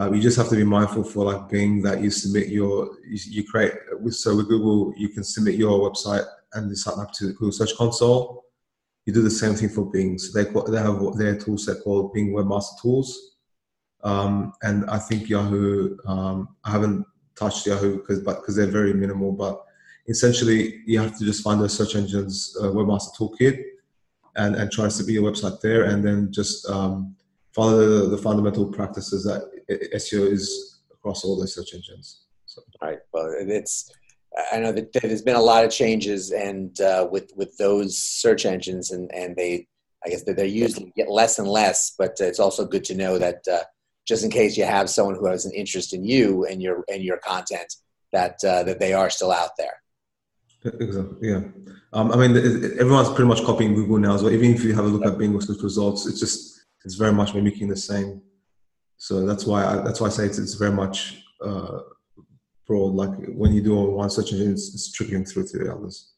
Uh, 0.00 0.10
you 0.10 0.22
just 0.22 0.38
have 0.38 0.48
to 0.48 0.56
be 0.56 0.64
mindful 0.64 1.04
for 1.04 1.26
like 1.26 1.50
Bing 1.50 1.82
that 1.82 2.00
you 2.00 2.10
submit 2.10 2.48
your 2.48 2.96
you, 3.06 3.18
you 3.28 3.44
create 3.44 3.74
so 4.08 4.34
with 4.34 4.48
Google 4.48 4.94
you 4.96 5.10
can 5.10 5.22
submit 5.22 5.56
your 5.56 5.78
website 5.90 6.24
and 6.54 6.76
sign 6.76 6.98
up 6.98 7.12
to 7.12 7.26
the 7.26 7.32
Google 7.34 7.52
Search 7.52 7.76
Console. 7.76 8.44
You 9.04 9.12
do 9.12 9.20
the 9.20 9.30
same 9.30 9.54
thing 9.54 9.68
for 9.68 9.90
Bing. 9.90 10.18
So 10.18 10.32
they 10.32 10.48
they 10.70 10.78
have 10.78 11.18
their 11.18 11.36
tool 11.36 11.58
set 11.58 11.82
called 11.84 12.14
Bing 12.14 12.32
Webmaster 12.32 12.80
Tools, 12.80 13.36
um, 14.02 14.54
and 14.62 14.88
I 14.88 14.98
think 14.98 15.28
Yahoo. 15.28 15.98
Um, 16.06 16.56
I 16.64 16.70
haven't 16.70 17.04
touched 17.34 17.66
Yahoo 17.66 17.98
because 17.98 18.20
but 18.20 18.36
because 18.40 18.56
they're 18.56 18.66
very 18.66 18.94
minimal. 18.94 19.32
But 19.32 19.62
essentially, 20.12 20.82
you 20.86 21.00
have 21.00 21.16
to 21.18 21.24
just 21.24 21.42
find 21.42 21.60
the 21.60 21.68
search 21.68 21.94
engines 21.96 22.56
uh, 22.60 22.66
webmaster 22.76 23.12
toolkit 23.16 23.56
and 24.36 24.54
and 24.58 24.70
try 24.70 24.84
to 24.84 24.90
submit 24.90 25.14
your 25.14 25.30
website 25.30 25.60
there, 25.60 25.82
and 25.90 26.04
then 26.06 26.18
just 26.30 26.68
um, 26.68 27.16
follow 27.56 27.76
the, 27.78 28.00
the 28.14 28.18
fundamental 28.18 28.66
practices 28.78 29.24
that 29.24 29.42
SEO 30.02 30.30
is 30.36 30.80
across 30.92 31.24
all 31.24 31.38
the 31.40 31.48
search 31.48 31.74
engines. 31.74 32.06
So. 32.46 32.62
All 32.80 32.88
right. 32.88 32.98
Well, 33.12 33.34
it's 33.38 33.90
I 34.52 34.58
know 34.60 34.72
that 34.72 34.92
there's 34.92 35.22
been 35.22 35.36
a 35.36 35.50
lot 35.52 35.64
of 35.64 35.70
changes, 35.70 36.30
and 36.30 36.78
uh, 36.80 37.08
with 37.10 37.32
with 37.36 37.56
those 37.56 37.98
search 37.98 38.46
engines, 38.46 38.90
and 38.90 39.10
and 39.14 39.36
they, 39.36 39.66
I 40.04 40.10
guess 40.10 40.24
that 40.24 40.36
they're 40.36 40.46
usually 40.46 40.92
get 40.96 41.10
less 41.10 41.38
and 41.38 41.48
less. 41.48 41.94
But 41.98 42.14
uh, 42.20 42.24
it's 42.24 42.40
also 42.40 42.64
good 42.64 42.84
to 42.84 42.94
know 42.94 43.18
that 43.18 43.40
uh, 43.50 43.64
just 44.06 44.24
in 44.24 44.30
case 44.30 44.56
you 44.56 44.64
have 44.64 44.88
someone 44.90 45.16
who 45.16 45.26
has 45.26 45.44
an 45.44 45.52
interest 45.52 45.92
in 45.92 46.04
you 46.04 46.46
and 46.46 46.62
your 46.62 46.84
and 46.90 47.02
your 47.02 47.18
content, 47.18 47.74
that 48.12 48.36
uh, 48.44 48.62
that 48.64 48.80
they 48.80 48.92
are 48.92 49.10
still 49.10 49.32
out 49.32 49.50
there. 49.58 49.81
Exactly. 50.64 51.28
Yeah. 51.28 51.42
Um, 51.92 52.12
I 52.12 52.16
mean, 52.16 52.36
everyone's 52.78 53.08
pretty 53.08 53.28
much 53.28 53.44
copying 53.44 53.74
Google 53.74 53.98
now 53.98 54.14
as 54.14 54.22
well. 54.22 54.32
Even 54.32 54.54
if 54.54 54.64
you 54.64 54.74
have 54.74 54.84
a 54.84 54.88
look 54.88 55.04
at 55.04 55.18
Bing 55.18 55.38
search 55.40 55.62
results, 55.62 56.06
it's 56.06 56.20
just 56.20 56.64
it's 56.84 56.94
very 56.94 57.12
much 57.12 57.34
mimicking 57.34 57.68
the 57.68 57.76
same. 57.76 58.22
So 58.96 59.26
that's 59.26 59.44
why 59.44 59.64
I, 59.64 59.76
that's 59.82 60.00
why 60.00 60.06
I 60.06 60.10
say 60.10 60.26
it's, 60.26 60.38
it's 60.38 60.54
very 60.54 60.70
much 60.72 61.24
uh, 61.44 61.80
broad. 62.66 62.94
Like 62.94 63.10
when 63.28 63.52
you 63.52 63.62
do 63.62 63.74
one 63.74 64.10
search 64.10 64.32
engine, 64.32 64.52
it's, 64.52 64.72
it's 64.74 64.92
trickling 64.92 65.24
through 65.24 65.48
to 65.48 65.58
the 65.58 65.74
others. 65.74 66.12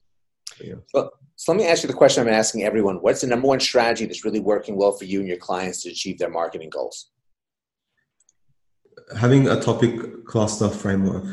Yeah. 0.63 0.75
Well, 0.93 1.13
so 1.37 1.53
let 1.53 1.59
me 1.59 1.67
ask 1.67 1.83
you 1.83 1.89
the 1.89 1.95
question 1.95 2.27
I'm 2.27 2.33
asking 2.33 2.63
everyone: 2.63 2.97
What's 2.97 3.23
the 3.23 3.27
number 3.27 3.49
one 3.49 3.61
strategy 3.61 4.07
that's 4.07 4.25
really 4.25 4.41
working 4.41 4.77
well 4.77 4.93
for 4.93 5.05
you 5.05 5.21
and 5.21 5.29
your 5.29 5.39
clients 5.39 5.83
to 5.83 5.91
achieve 5.91 6.19
their 6.19 6.31
marketing 6.31 6.71
goals? 6.71 7.11
Having 9.19 9.49
a 9.49 9.61
topic 9.61 10.25
cluster 10.27 10.69
framework 10.69 11.25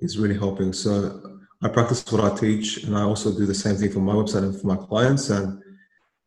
is 0.00 0.18
really 0.18 0.36
helping. 0.36 0.72
So 0.72 1.35
I 1.62 1.68
practice 1.68 2.04
what 2.12 2.22
I 2.22 2.36
teach, 2.36 2.84
and 2.84 2.96
I 2.96 3.02
also 3.02 3.36
do 3.36 3.46
the 3.46 3.54
same 3.54 3.76
thing 3.76 3.90
for 3.90 4.00
my 4.00 4.12
website 4.12 4.42
and 4.42 4.58
for 4.60 4.66
my 4.66 4.76
clients. 4.76 5.30
And 5.30 5.62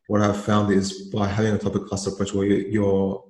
what 0.08 0.22
I've 0.22 0.44
found 0.44 0.74
is 0.74 1.10
by 1.10 1.28
having 1.28 1.54
a 1.54 1.58
topic 1.58 1.86
cluster 1.86 2.10
approach, 2.10 2.34
where 2.34 2.48
you're 2.48 3.24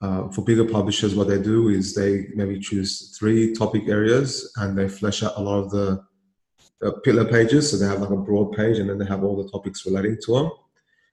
uh, 0.00 0.28
for 0.28 0.42
bigger 0.42 0.64
publishers, 0.64 1.14
what 1.14 1.28
they 1.28 1.40
do 1.40 1.68
is 1.68 1.94
they 1.94 2.28
maybe 2.34 2.58
choose 2.58 3.16
three 3.18 3.52
topic 3.52 3.88
areas 3.88 4.52
and 4.56 4.78
they 4.78 4.88
flesh 4.88 5.22
out 5.22 5.36
a 5.36 5.42
lot 5.42 5.58
of 5.58 5.70
the, 5.70 6.00
the 6.80 6.92
pillar 7.04 7.24
pages. 7.24 7.70
So 7.70 7.76
they 7.76 7.86
have 7.86 8.00
like 8.00 8.10
a 8.10 8.16
broad 8.16 8.56
page, 8.56 8.78
and 8.78 8.88
then 8.88 8.98
they 8.98 9.06
have 9.06 9.22
all 9.22 9.36
the 9.42 9.50
topics 9.50 9.84
relating 9.84 10.16
to 10.24 10.32
them. 10.32 10.50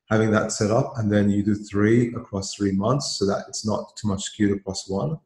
Having 0.09 0.31
that 0.31 0.51
set 0.51 0.71
up, 0.71 0.93
and 0.97 1.11
then 1.11 1.29
you 1.29 1.43
do 1.43 1.55
three 1.55 2.13
across 2.13 2.53
three 2.53 2.71
months, 2.71 3.17
so 3.17 3.25
that 3.25 3.45
it's 3.49 3.65
not 3.65 3.95
too 3.97 4.07
much 4.07 4.23
skewed 4.23 4.55
across 4.57 4.87
one. 4.87 5.19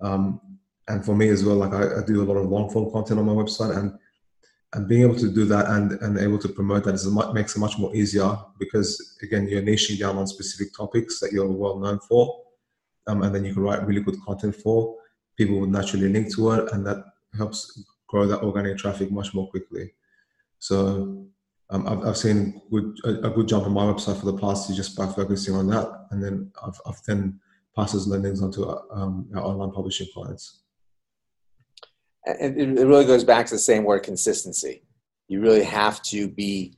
Um, 0.00 0.40
and 0.86 1.04
for 1.04 1.16
me 1.16 1.28
as 1.28 1.44
well, 1.44 1.56
like 1.56 1.72
I, 1.72 2.00
I 2.00 2.04
do 2.04 2.22
a 2.22 2.28
lot 2.30 2.36
of 2.36 2.50
long 2.50 2.68
form 2.70 2.92
content 2.92 3.18
on 3.18 3.26
my 3.26 3.32
website, 3.32 3.76
and 3.76 3.98
and 4.74 4.88
being 4.88 5.02
able 5.02 5.16
to 5.16 5.28
do 5.28 5.44
that 5.44 5.66
and, 5.68 5.92
and 6.00 6.18
able 6.18 6.38
to 6.38 6.48
promote 6.48 6.84
that 6.84 6.94
is 6.94 7.06
much, 7.06 7.32
makes 7.34 7.54
it 7.54 7.58
much 7.58 7.78
more 7.78 7.94
easier 7.94 8.36
because 8.58 9.18
again 9.22 9.46
you're 9.46 9.62
niching 9.62 9.98
down 9.98 10.16
on 10.16 10.26
specific 10.26 10.74
topics 10.74 11.20
that 11.20 11.32
you're 11.32 11.50
well 11.50 11.78
known 11.78 11.98
for 12.00 12.42
um, 13.06 13.22
and 13.22 13.34
then 13.34 13.44
you 13.44 13.52
can 13.52 13.62
write 13.62 13.86
really 13.86 14.00
good 14.00 14.20
content 14.24 14.54
for. 14.56 14.96
People 15.36 15.60
would 15.60 15.70
naturally 15.70 16.08
link 16.08 16.34
to 16.34 16.52
it 16.52 16.72
and 16.72 16.86
that 16.86 17.04
helps 17.36 17.82
grow 18.06 18.26
that 18.26 18.42
organic 18.42 18.78
traffic 18.78 19.10
much 19.10 19.34
more 19.34 19.48
quickly. 19.48 19.92
So 20.58 21.26
um, 21.70 21.86
I've, 21.86 22.06
I've 22.06 22.16
seen 22.16 22.60
good, 22.70 22.96
a, 23.04 23.26
a, 23.26 23.30
good 23.30 23.48
jump 23.48 23.66
on 23.66 23.72
my 23.72 23.84
website 23.84 24.18
for 24.20 24.26
the 24.26 24.38
past 24.38 24.68
year 24.68 24.76
just 24.76 24.96
by 24.96 25.06
focusing 25.06 25.54
on 25.54 25.66
that 25.68 26.06
and 26.10 26.22
then 26.22 26.52
I've, 26.64 26.80
I've 26.86 27.02
then 27.06 27.40
passed 27.74 27.94
those 27.94 28.06
learnings 28.06 28.42
onto 28.42 28.68
um, 28.90 29.28
our 29.34 29.42
online 29.42 29.70
publishing 29.72 30.08
clients 30.14 30.61
and 32.26 32.78
it 32.78 32.86
really 32.86 33.04
goes 33.04 33.24
back 33.24 33.46
to 33.46 33.54
the 33.54 33.58
same 33.58 33.84
word 33.84 34.02
consistency. 34.02 34.82
You 35.28 35.40
really 35.40 35.64
have 35.64 36.02
to 36.02 36.28
be 36.28 36.76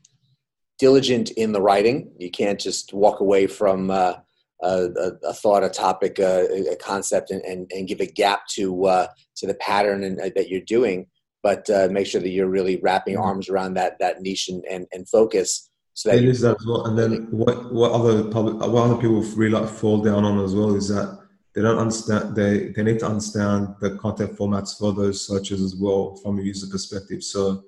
diligent 0.79 1.31
in 1.33 1.53
the 1.53 1.61
writing. 1.61 2.13
You 2.19 2.31
can't 2.31 2.59
just 2.59 2.93
walk 2.93 3.21
away 3.21 3.47
from 3.47 3.91
uh, 3.91 4.15
a, 4.63 4.89
a, 5.25 5.35
thought, 5.35 5.65
a 5.65 5.69
topic, 5.69 6.19
a, 6.19 6.73
a 6.73 6.77
concept, 6.77 7.31
and, 7.31 7.43
and, 7.43 7.71
and, 7.73 7.89
give 7.89 8.01
a 8.01 8.07
gap 8.07 8.47
to 8.49 8.87
uh, 8.87 9.07
to 9.37 9.47
the 9.47 9.55
pattern 9.55 10.05
and, 10.05 10.21
uh, 10.21 10.31
that 10.35 10.49
you're 10.49 10.61
doing. 10.61 11.07
But 11.43 11.69
uh, 11.69 11.89
make 11.91 12.07
sure 12.07 12.21
that 12.21 12.31
you're 12.31 12.49
really 12.49 12.77
wrapping 12.77 13.15
mm-hmm. 13.15 13.25
arms 13.25 13.49
around 13.49 13.75
that 13.75 13.99
that 13.99 14.23
niche 14.23 14.49
and, 14.49 14.65
and, 14.71 14.87
and 14.93 15.09
focus. 15.09 15.71
So 15.93 16.11
that 16.11 16.19
it 16.19 16.25
is 16.25 16.41
that 16.41 16.57
as 16.59 16.67
well. 16.67 16.87
And 16.87 16.99
then 16.99 17.29
what 17.31 17.73
what 17.73 17.93
other 17.93 18.25
public, 18.25 18.57
what 18.61 18.85
other 18.85 18.97
people 18.97 19.21
really 19.37 19.67
fall 19.67 19.99
down 19.99 20.25
on 20.25 20.43
as 20.43 20.55
well 20.55 20.75
is 20.75 20.89
that 20.89 21.24
they 21.55 21.63
don't 21.63 21.79
understand 21.79 22.35
they, 22.35 22.69
they 22.69 22.83
need 22.83 22.99
to 23.01 23.07
understand 23.07 23.75
the 23.81 23.97
content 23.97 24.37
formats 24.37 24.79
for 24.79 24.93
those 24.93 25.27
searches 25.27 25.61
as 25.61 25.77
well 25.77 26.17
from 26.17 26.39
a 26.39 26.43
user 26.43 26.67
perspective. 26.67 27.23
So 27.23 27.65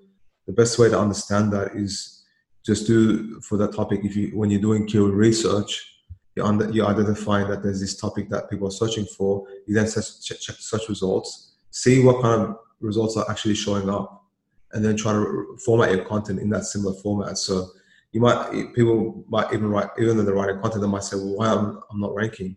the 0.47 0.53
best 0.53 0.79
way 0.79 0.89
to 0.89 0.99
understand 0.99 1.53
that 1.53 1.75
is 1.75 2.25
just 2.65 2.87
do 2.87 3.41
for 3.41 3.57
that 3.59 3.75
topic 3.75 4.01
if 4.05 4.17
you 4.17 4.37
when 4.37 4.51
you're 4.51 4.61
doing 4.61 4.87
keyword 4.87 5.15
research 5.15 5.93
you're, 6.35 6.45
under, 6.45 6.69
you're 6.71 6.87
identifying 6.87 7.49
that 7.49 7.63
there's 7.63 7.81
this 7.81 7.97
topic 7.97 8.29
that 8.29 8.51
people 8.51 8.67
are 8.67 8.73
searching 8.73 9.07
for 9.07 9.47
you 9.67 9.75
then 9.75 9.87
check, 9.87 10.39
check 10.41 10.57
search 10.59 10.89
results 10.89 11.55
see 11.71 12.03
what 12.03 12.23
kind 12.23 12.43
of 12.43 12.57
results 12.81 13.17
are 13.17 13.31
actually 13.31 13.55
showing 13.55 13.89
up 13.89 14.25
and 14.73 14.85
then 14.85 14.97
try 14.97 15.13
to 15.13 15.57
format 15.65 15.95
your 15.95 16.05
content 16.05 16.41
in 16.41 16.51
that 16.51 16.65
similar 16.65 16.95
format. 17.01 17.39
So 17.39 17.69
you 18.13 18.21
might 18.21 18.75
people 18.75 19.25
might 19.29 19.53
even 19.53 19.69
write 19.69 19.89
even 19.99 20.17
though 20.17 20.25
they're 20.25 20.35
writing 20.35 20.61
content 20.61 20.83
they 20.83 20.89
might 20.89 21.05
say 21.05 21.17
well 21.17 21.37
why 21.37 21.49
I'm, 21.49 21.81
I'm 21.91 22.01
not 22.01 22.15
ranking? 22.15 22.57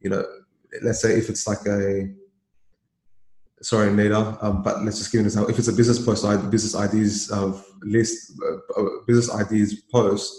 You 0.00 0.10
know 0.10 0.24
let's 0.82 1.00
say 1.00 1.18
if 1.18 1.28
it's 1.28 1.46
like 1.46 1.64
a 1.66 2.12
sorry 3.62 3.92
Nita, 3.92 4.38
um, 4.40 4.62
but 4.62 4.84
let's 4.84 4.98
just 4.98 5.10
give 5.10 5.20
an 5.20 5.26
example. 5.26 5.50
If 5.50 5.58
it's 5.58 5.68
a 5.68 5.72
business 5.72 6.04
post, 6.04 6.24
I 6.24 6.36
business 6.36 6.74
IDs 6.74 7.30
of 7.30 7.64
list, 7.82 8.32
uh, 8.76 8.82
business 9.06 9.34
IDs 9.34 9.82
post, 9.92 10.32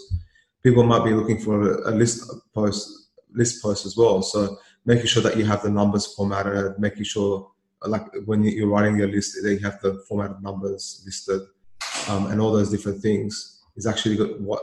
people 0.62 0.84
might 0.84 1.04
be 1.04 1.12
looking 1.12 1.38
for 1.38 1.72
a, 1.72 1.90
a 1.90 1.92
list 1.92 2.30
post, 2.54 3.10
list 3.32 3.62
post 3.62 3.86
as 3.86 3.96
well. 3.96 4.22
So 4.22 4.56
making 4.86 5.06
sure 5.06 5.22
that 5.22 5.36
you 5.36 5.44
have 5.44 5.62
the 5.62 5.70
numbers 5.70 6.14
formatted, 6.14 6.78
making 6.78 7.04
sure 7.04 7.50
like 7.82 8.06
when 8.26 8.44
you're 8.44 8.68
writing 8.68 8.96
your 8.96 9.08
list, 9.08 9.36
they 9.42 9.58
have 9.58 9.80
the 9.80 10.02
formatted 10.08 10.42
numbers 10.42 11.02
listed, 11.04 11.42
um, 12.08 12.26
and 12.26 12.40
all 12.40 12.52
those 12.52 12.70
different 12.70 13.00
things 13.00 13.62
is 13.76 13.86
actually 13.86 14.16
what 14.38 14.62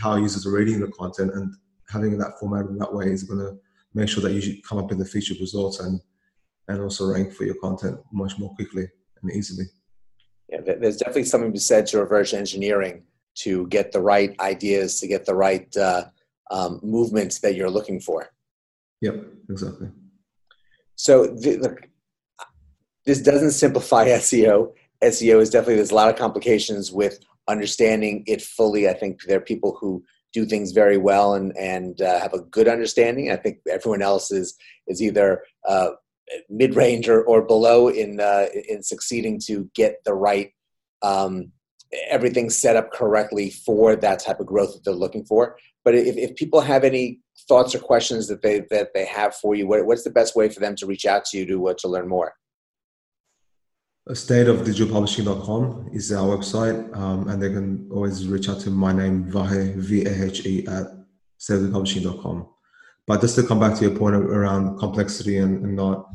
how 0.00 0.16
users 0.16 0.46
are 0.46 0.52
reading 0.52 0.80
the 0.80 0.88
content 0.88 1.32
and 1.34 1.54
having 1.88 2.16
that 2.16 2.38
formatted 2.40 2.70
in 2.70 2.78
that 2.78 2.92
way 2.92 3.06
is 3.06 3.22
going 3.22 3.40
to 3.40 3.58
make 3.96 4.08
sure 4.10 4.22
that 4.22 4.32
you 4.32 4.62
come 4.62 4.78
up 4.78 4.92
in 4.92 4.98
the 4.98 5.04
featured 5.04 5.40
results 5.40 5.80
and 5.80 6.00
and 6.68 6.80
also 6.80 7.06
rank 7.06 7.32
for 7.32 7.44
your 7.44 7.54
content 7.62 7.98
much 8.12 8.38
more 8.38 8.52
quickly 8.54 8.86
and 9.22 9.32
easily. 9.32 9.64
Yeah, 10.48 10.60
there's 10.64 10.96
definitely 10.96 11.24
something 11.24 11.50
to 11.50 11.52
be 11.52 11.58
said 11.58 11.86
to 11.88 12.00
reverse 12.00 12.34
engineering 12.34 13.04
to 13.36 13.66
get 13.68 13.92
the 13.92 14.00
right 14.00 14.34
ideas, 14.40 14.98
to 15.00 15.06
get 15.06 15.26
the 15.26 15.34
right 15.34 15.74
uh, 15.76 16.06
um, 16.50 16.80
movements 16.82 17.38
that 17.40 17.54
you're 17.54 17.70
looking 17.70 18.00
for. 18.00 18.30
Yep, 19.00 19.26
exactly. 19.48 19.88
So 20.96 21.26
the, 21.26 21.56
the, 21.56 21.76
this 23.04 23.20
doesn't 23.22 23.52
simplify 23.52 24.06
SEO. 24.24 24.72
SEO 25.04 25.40
is 25.40 25.50
definitely 25.50 25.76
there's 25.76 25.92
a 25.92 25.94
lot 25.94 26.08
of 26.08 26.16
complications 26.16 26.90
with 26.90 27.20
understanding 27.46 28.24
it 28.26 28.42
fully. 28.42 28.88
I 28.88 28.94
think 28.94 29.22
there 29.22 29.38
are 29.38 29.52
people 29.52 29.76
who 29.80 30.04
do 30.36 30.44
things 30.44 30.72
very 30.72 30.98
well 30.98 31.34
and 31.34 31.56
and 31.56 32.02
uh, 32.02 32.18
have 32.20 32.34
a 32.34 32.44
good 32.56 32.68
understanding. 32.68 33.30
I 33.30 33.36
think 33.36 33.54
everyone 33.76 34.02
else 34.02 34.30
is 34.30 34.48
is 34.86 35.00
either 35.00 35.42
uh, 35.66 35.90
mid 36.50 36.76
range 36.76 37.08
or, 37.08 37.22
or 37.24 37.40
below 37.54 37.88
in 37.88 38.20
uh, 38.20 38.46
in 38.68 38.82
succeeding 38.82 39.40
to 39.46 39.70
get 39.74 39.92
the 40.04 40.14
right 40.28 40.50
um, 41.02 41.52
everything 42.10 42.50
set 42.50 42.76
up 42.76 42.92
correctly 42.92 43.48
for 43.50 43.96
that 43.96 44.18
type 44.18 44.40
of 44.40 44.46
growth 44.46 44.72
that 44.74 44.84
they're 44.84 45.04
looking 45.04 45.24
for. 45.24 45.56
But 45.84 45.94
if, 45.94 46.16
if 46.16 46.36
people 46.36 46.60
have 46.60 46.84
any 46.84 47.20
thoughts 47.48 47.74
or 47.74 47.78
questions 47.78 48.28
that 48.28 48.42
they 48.42 48.60
that 48.70 48.90
they 48.94 49.06
have 49.06 49.34
for 49.36 49.54
you, 49.54 49.66
what, 49.66 49.86
what's 49.86 50.04
the 50.04 50.10
best 50.10 50.36
way 50.36 50.48
for 50.50 50.60
them 50.60 50.76
to 50.76 50.86
reach 50.86 51.06
out 51.06 51.24
to 51.26 51.38
you 51.38 51.46
to 51.46 51.68
uh, 51.68 51.74
to 51.78 51.88
learn 51.88 52.08
more? 52.08 52.34
stateofdigitalpublishing.com 54.14 55.90
is 55.92 56.12
our 56.12 56.36
website, 56.36 56.96
um, 56.96 57.28
and 57.28 57.42
they 57.42 57.48
can 57.50 57.88
always 57.92 58.28
reach 58.28 58.48
out 58.48 58.60
to 58.60 58.70
my 58.70 58.92
name, 58.92 59.30
Vahe, 59.30 59.74
V-A-H-E, 59.76 60.66
at 60.68 60.86
stateofpublishing.com. 61.40 62.48
But 63.06 63.20
just 63.20 63.34
to 63.36 63.42
come 63.42 63.58
back 63.58 63.76
to 63.78 63.84
your 63.88 63.98
point 63.98 64.14
around 64.14 64.78
complexity 64.78 65.38
and, 65.38 65.64
and 65.64 65.76
not, 65.76 66.06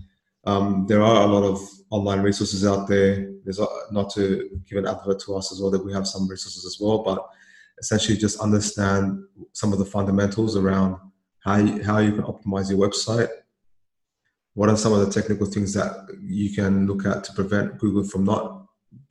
um, 0.45 0.85
there 0.87 1.01
are 1.01 1.23
a 1.23 1.27
lot 1.27 1.43
of 1.43 1.59
online 1.89 2.21
resources 2.21 2.65
out 2.65 2.87
there. 2.87 3.31
There's 3.43 3.59
a, 3.59 3.67
not 3.91 4.09
to 4.13 4.49
give 4.69 4.77
an 4.77 4.87
advert 4.87 5.19
to 5.21 5.35
us 5.35 5.51
as 5.51 5.61
well 5.61 5.71
that 5.71 5.83
we 5.83 5.93
have 5.93 6.07
some 6.07 6.27
resources 6.29 6.65
as 6.65 6.77
well, 6.79 6.99
but 6.99 7.25
essentially 7.79 8.17
just 8.17 8.39
understand 8.39 9.23
some 9.51 9.73
of 9.73 9.79
the 9.79 9.85
fundamentals 9.85 10.55
around 10.55 10.97
how 11.39 11.57
you, 11.57 11.83
how 11.83 11.97
you 11.99 12.13
can 12.13 12.23
optimize 12.23 12.69
your 12.69 12.79
website 12.79 13.29
what 14.53 14.69
are 14.69 14.77
some 14.77 14.93
of 14.93 14.99
the 14.99 15.11
technical 15.11 15.45
things 15.45 15.73
that 15.73 16.07
you 16.21 16.53
can 16.53 16.87
look 16.87 17.05
at 17.05 17.23
to 17.25 17.33
prevent 17.33 17.77
Google 17.77 18.03
from 18.03 18.25
not 18.25 18.65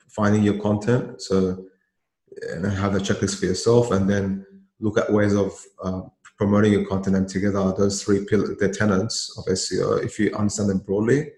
finding 0.07 0.43
your 0.43 0.59
content? 0.59 1.21
So, 1.21 1.65
and 2.49 2.65
have 2.65 2.95
a 2.95 2.99
checklist 2.99 3.39
for 3.39 3.45
yourself, 3.45 3.91
and 3.91 4.09
then 4.09 4.45
look 4.79 4.97
at 4.97 5.11
ways 5.11 5.35
of 5.35 5.51
uh, 5.83 6.01
promoting 6.37 6.73
your 6.73 6.85
content. 6.85 7.15
And 7.15 7.27
together, 7.27 7.73
those 7.77 8.03
three 8.03 8.25
pillars, 8.25 8.57
the 8.57 8.69
tenants 8.69 9.35
of 9.37 9.45
SEO, 9.45 10.03
if 10.03 10.19
you 10.19 10.33
understand 10.35 10.69
them 10.69 10.79
broadly, 10.79 11.31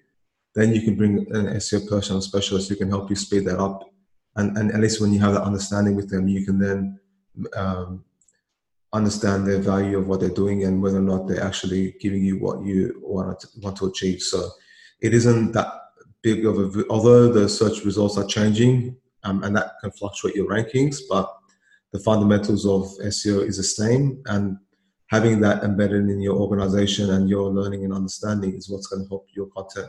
then 0.56 0.74
you 0.74 0.82
can 0.82 0.96
bring 0.96 1.20
an 1.36 1.48
SEO 1.56 1.90
personal 1.90 2.22
specialist 2.22 2.70
who 2.70 2.76
can 2.76 2.90
help 2.90 3.10
you 3.10 3.16
speed 3.16 3.46
that 3.46 3.60
up. 3.60 3.90
And, 4.36 4.58
and 4.58 4.72
at 4.72 4.80
least 4.80 5.02
when 5.02 5.14
you 5.14 5.20
have 5.20 5.34
that 5.34 5.44
understanding 5.44 5.96
with 5.96 6.10
them, 6.10 6.28
you 6.28 6.46
can 6.46 6.60
then 6.60 7.00
um, 7.56 8.04
understand 8.94 9.48
the 9.48 9.60
value 9.60 9.98
of 9.98 10.08
what 10.08 10.20
they're 10.20 10.30
doing 10.30 10.64
and 10.64 10.82
whether 10.82 11.00
or 11.00 11.02
not 11.02 11.28
they're 11.28 11.44
actually 11.44 11.96
giving 12.00 12.24
you 12.24 12.40
what 12.40 12.64
you 12.64 13.02
want 13.02 13.40
to, 13.40 13.48
want 13.62 13.76
to 13.78 13.88
achieve. 13.88 14.22
So 14.22 14.50
it 15.02 15.14
isn't 15.14 15.52
that 15.54 15.68
big 16.22 16.46
of 16.46 16.58
a, 16.58 16.86
although 16.90 17.32
the 17.32 17.50
search 17.50 17.84
results 17.84 18.18
are 18.18 18.26
changing 18.26 18.96
um, 19.24 19.44
and 19.44 19.56
that 19.56 19.74
can 19.82 19.92
fluctuate 19.92 20.36
your 20.36 20.48
rankings, 20.48 21.00
but 21.10 21.32
the 21.92 22.00
fundamentals 22.00 22.66
of 22.66 22.84
SEO 23.06 23.48
is 23.48 23.58
the 23.58 23.64
same. 23.64 24.22
And 24.28 24.58
having 25.08 25.40
that 25.42 25.64
embedded 25.64 26.10
in 26.10 26.22
your 26.22 26.36
organization 26.36 27.12
and 27.12 27.30
your 27.30 27.50
learning 27.50 27.84
and 27.84 27.94
understanding 27.94 28.56
is 28.56 28.70
what's 28.70 28.88
going 28.88 29.04
to 29.04 29.10
help 29.10 29.28
your 29.36 29.48
content 29.48 29.88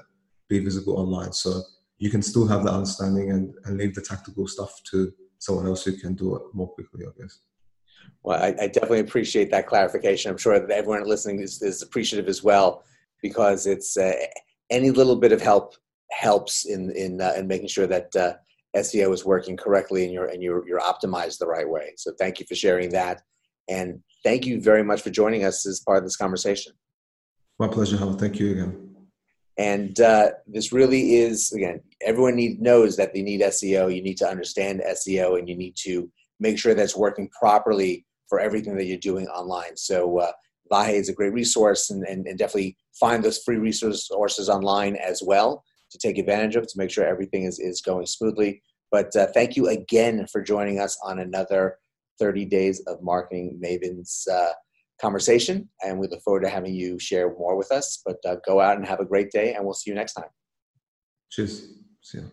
be 0.49 0.58
visible 0.58 0.99
online. 0.99 1.32
So 1.32 1.62
you 1.99 2.11
can 2.11 2.23
still 2.23 2.46
have 2.46 2.64
that 2.64 2.73
understanding 2.73 3.30
and, 3.30 3.54
and 3.64 3.76
leave 3.76 3.94
the 3.94 4.02
tactical 4.02 4.46
stuff 4.49 4.73
to 4.90 5.12
someone 5.38 5.66
else 5.66 5.84
who 5.84 5.96
can 5.96 6.14
do 6.14 6.37
it 6.37 6.42
more 6.52 6.68
quickly, 6.68 7.04
I 7.06 7.20
guess. 7.20 7.38
Well, 8.22 8.42
I, 8.42 8.54
I 8.58 8.66
definitely 8.68 9.00
appreciate 9.00 9.50
that 9.50 9.66
clarification. 9.66 10.30
I'm 10.30 10.38
sure 10.38 10.58
that 10.58 10.70
everyone 10.70 11.06
listening 11.06 11.40
is, 11.40 11.60
is 11.60 11.82
appreciative 11.82 12.28
as 12.28 12.42
well 12.42 12.82
because 13.20 13.66
it's 13.66 13.96
uh, 13.96 14.14
any 14.70 14.90
little 14.90 15.16
bit 15.16 15.32
of 15.32 15.40
help 15.40 15.74
helps 16.10 16.64
in 16.64 16.90
in 16.92 17.20
uh, 17.20 17.32
in 17.36 17.46
making 17.46 17.68
sure 17.68 17.86
that 17.86 18.14
uh, 18.16 18.34
SEO 18.76 19.12
is 19.12 19.24
working 19.24 19.56
correctly 19.56 20.04
and 20.04 20.12
you're 20.12 20.26
and 20.26 20.42
you're 20.42 20.66
you're 20.66 20.80
optimized 20.80 21.38
the 21.38 21.46
right 21.46 21.68
way. 21.68 21.92
So 21.96 22.12
thank 22.18 22.40
you 22.40 22.46
for 22.46 22.54
sharing 22.54 22.90
that, 22.90 23.22
and 23.68 24.00
thank 24.22 24.46
you 24.46 24.60
very 24.60 24.82
much 24.82 25.02
for 25.02 25.10
joining 25.10 25.44
us 25.44 25.66
as 25.66 25.80
part 25.80 25.98
of 25.98 26.04
this 26.04 26.16
conversation. 26.16 26.72
My 27.58 27.68
pleasure, 27.68 27.96
Howard. 27.96 28.18
Thank 28.18 28.38
you 28.38 28.52
again. 28.52 28.80
And 29.56 30.00
uh, 30.00 30.30
this 30.46 30.72
really 30.72 31.16
is 31.16 31.52
again, 31.52 31.80
everyone 32.00 32.36
need 32.36 32.60
knows 32.60 32.96
that 32.96 33.14
they 33.14 33.22
need 33.22 33.40
SEO. 33.40 33.94
You 33.94 34.02
need 34.02 34.16
to 34.18 34.28
understand 34.28 34.82
SEO, 34.86 35.38
and 35.38 35.48
you 35.48 35.56
need 35.56 35.76
to 35.84 36.10
make 36.41 36.59
sure 36.59 36.75
that's 36.75 36.97
working 36.97 37.29
properly 37.38 38.07
for 38.29 38.41
everything 38.41 38.76
that 38.76 38.85
you're 38.85 38.99
doing 38.99 39.26
online. 39.29 39.76
So 39.76 40.19
uh, 40.19 40.33
Vahe 40.73 40.95
is 40.95 41.09
a 41.09 41.14
great 41.14 41.33
resource, 41.33 41.91
and, 41.91 42.05
and, 42.05 42.26
and 42.26 42.38
definitely 42.38 42.76
find 42.99 43.23
those 43.23 43.43
free 43.45 43.57
resources 43.57 44.49
online 44.49 44.97
as 44.97 45.23
well 45.25 45.62
to 45.91 45.99
take 45.99 46.19
advantage 46.19 46.57
of 46.57 46.67
to 46.67 46.75
make 46.76 46.91
sure 46.91 47.05
everything 47.05 47.45
is, 47.45 47.59
is 47.59 47.81
going 47.81 48.07
smoothly. 48.07 48.62
But 48.91 49.14
uh, 49.17 49.26
thank 49.35 49.57
you 49.57 49.69
again 49.69 50.26
for 50.31 50.43
joining 50.43 50.81
us 50.81 50.99
on 51.05 51.19
another 51.19 51.79
30 52.19 52.45
Days 52.47 52.83
of 52.87 53.03
Marketing 53.03 53.61
Mavens 53.62 54.26
uh, 54.29 54.53
conversation. 55.00 55.69
And 55.83 55.99
we 55.99 56.09
look 56.09 56.23
forward 56.23 56.45
to 56.45 56.49
having 56.49 56.75
you 56.75 56.99
share 56.99 57.35
more 57.37 57.57
with 57.57 57.73
us. 57.73 58.00
But 58.05 58.17
uh, 58.26 58.37
go 58.47 58.61
out 58.61 58.76
and 58.76 58.87
have 58.87 59.00
a 59.00 59.05
great 59.05 59.31
day, 59.31 59.55
and 59.55 59.64
we'll 59.64 59.75
see 59.75 59.91
you 59.91 59.97
next 59.97 60.14
time. 60.14 60.29
Cheers. 61.31 61.67
See 62.03 62.19
you. 62.19 62.31